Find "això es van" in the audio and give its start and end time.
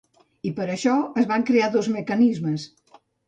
0.75-1.45